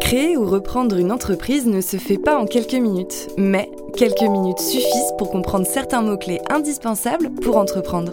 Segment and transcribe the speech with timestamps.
[0.00, 4.60] Créer ou reprendre une entreprise ne se fait pas en quelques minutes, mais quelques minutes
[4.60, 8.12] suffisent pour comprendre certains mots-clés indispensables pour entreprendre.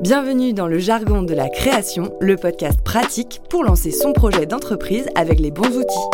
[0.00, 5.06] Bienvenue dans le jargon de la création, le podcast pratique pour lancer son projet d'entreprise
[5.14, 6.08] avec les bons outils.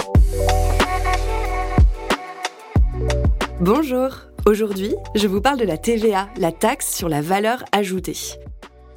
[3.61, 4.11] Bonjour,
[4.47, 8.17] aujourd'hui je vous parle de la TVA, la taxe sur la valeur ajoutée.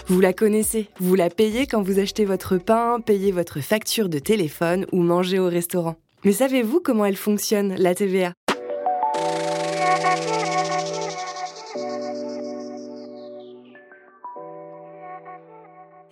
[0.08, 4.20] Vous la connaissez, vous la payez quand vous achetez votre pain, payez votre facture de
[4.20, 5.96] téléphone ou mangez au restaurant.
[6.24, 8.34] Mais savez-vous comment elle fonctionne, la TVA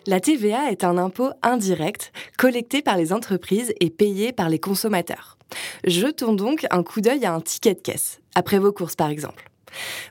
[0.08, 5.38] La TVA est un impôt indirect collecté par les entreprises et payé par les consommateurs.
[5.84, 9.52] Jetons donc un coup d'œil à un ticket de caisse, après vos courses par exemple.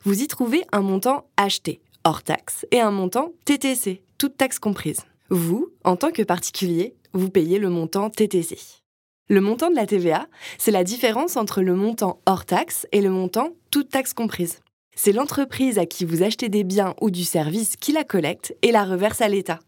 [0.04, 5.00] Vous y trouvez un montant acheté, hors taxe, et un montant TTC, toute taxe comprise.
[5.28, 8.58] Vous, en tant que particulier, vous payez le montant TTC.
[9.28, 10.26] Le montant de la TVA,
[10.56, 14.60] c'est la différence entre le montant hors taxe et le montant toute taxe comprise.
[14.96, 18.72] C'est l'entreprise à qui vous achetez des biens ou du service qui la collecte et
[18.72, 19.58] la reverse à l'État.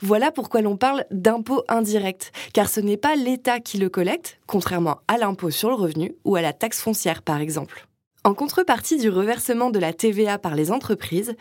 [0.00, 5.00] Voilà pourquoi l'on parle d'impôt indirect, car ce n'est pas l'État qui le collecte, contrairement
[5.06, 7.89] à l'impôt sur le revenu ou à la taxe foncière par exemple.
[8.22, 11.34] En contrepartie du reversement de la TVA par les entreprises,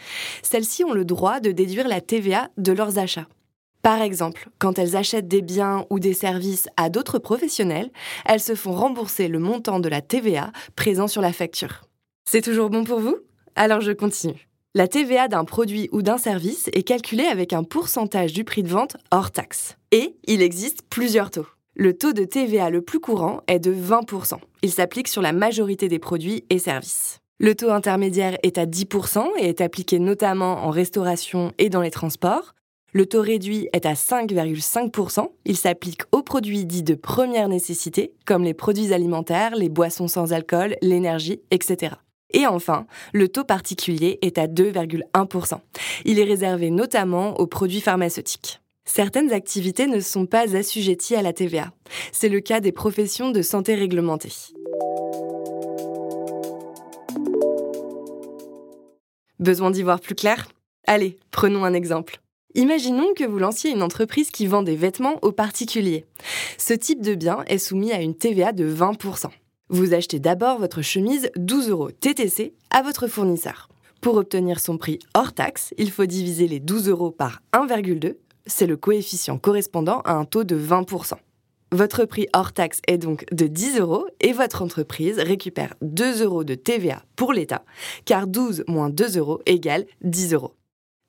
[0.44, 3.28] celles-ci ont le droit de déduire la TVA de leurs achats.
[3.82, 7.92] Par exemple, quand elles achètent des biens ou des services à d'autres professionnels,
[8.26, 11.84] elles se font rembourser le montant de la TVA présent sur la facture.
[12.30, 13.18] C'est toujours bon pour vous?
[13.56, 14.48] Alors je continue.
[14.74, 18.70] La TVA d'un produit ou d'un service est calculée avec un pourcentage du prix de
[18.70, 19.76] vente hors taxe.
[19.92, 21.48] Et il existe plusieurs taux.
[21.82, 24.34] Le taux de TVA le plus courant est de 20%.
[24.64, 27.20] Il s'applique sur la majorité des produits et services.
[27.40, 31.90] Le taux intermédiaire est à 10% et est appliqué notamment en restauration et dans les
[31.90, 32.54] transports.
[32.92, 35.30] Le taux réduit est à 5,5%.
[35.46, 40.34] Il s'applique aux produits dits de première nécessité, comme les produits alimentaires, les boissons sans
[40.34, 41.94] alcool, l'énergie, etc.
[42.34, 45.60] Et enfin, le taux particulier est à 2,1%.
[46.04, 51.32] Il est réservé notamment aux produits pharmaceutiques certaines activités ne sont pas assujetties à la
[51.32, 51.72] TVA.
[52.12, 54.34] C'est le cas des professions de santé réglementées.
[59.40, 60.50] Besoin d'y voir plus clair?
[60.88, 62.20] Allez, prenons un exemple.
[62.56, 66.06] Imaginons que vous lanciez une entreprise qui vend des vêtements aux particuliers.
[66.58, 69.28] Ce type de bien est soumis à une TVA de 20%.
[69.70, 73.70] Vous achetez d'abord votre chemise 12 euros TTC à votre fournisseur.
[74.02, 78.68] Pour obtenir son prix hors taxe, il faut diviser les 12 euros par 1,2 c'est
[78.68, 81.14] le coefficient correspondant à un taux de 20%.
[81.72, 86.44] Votre prix hors taxe est donc de 10 euros et votre entreprise récupère 2 euros
[86.44, 87.64] de TVA pour l'État,
[88.06, 90.56] car 12 moins 2 euros égale 10 euros.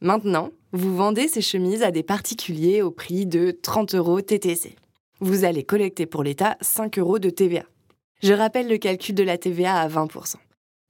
[0.03, 4.77] Maintenant, vous vendez ces chemises à des particuliers au prix de 30 euros TTC.
[5.21, 7.65] Vous allez collecter pour l'État 5 euros de TVA.
[8.23, 10.37] Je rappelle le calcul de la TVA à 20%.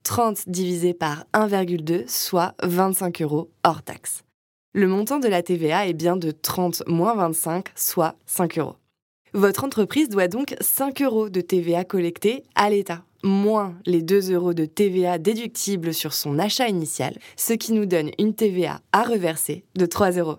[0.03, 4.23] 30 divisé par 1,2, soit 25 euros hors taxe.
[4.73, 8.77] Le montant de la TVA est bien de 30 moins 25, soit 5 euros.
[9.33, 14.53] Votre entreprise doit donc 5 euros de TVA collectés à l'État, moins les 2 euros
[14.53, 19.65] de TVA déductibles sur son achat initial, ce qui nous donne une TVA à reverser
[19.75, 20.37] de 3 euros.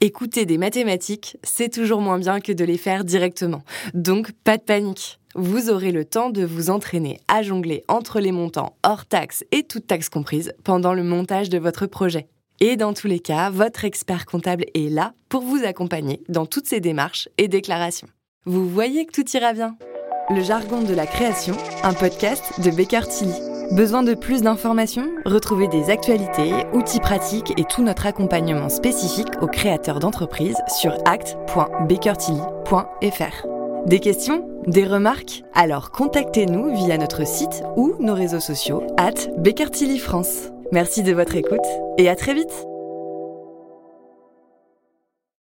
[0.00, 3.62] Écouter des mathématiques, c'est toujours moins bien que de les faire directement.
[3.92, 5.20] Donc, pas de panique.
[5.34, 9.64] Vous aurez le temps de vous entraîner à jongler entre les montants hors taxes et
[9.64, 12.26] toutes taxes comprises pendant le montage de votre projet.
[12.60, 16.66] Et dans tous les cas, votre expert comptable est là pour vous accompagner dans toutes
[16.66, 18.08] ces démarches et déclarations.
[18.46, 19.76] Vous voyez que tout ira bien.
[20.30, 23.34] Le jargon de la création, un podcast de Baker Tilly.
[23.72, 25.08] Besoin de plus d'informations?
[25.24, 33.46] Retrouvez des actualités, outils pratiques et tout notre accompagnement spécifique aux créateurs d'entreprises sur act.bakertilly.fr.
[33.86, 34.48] Des questions?
[34.66, 35.42] Des remarques?
[35.52, 40.50] Alors contactez-nous via notre site ou nos réseaux sociaux at Baker France.
[40.72, 42.66] Merci de votre écoute et à très vite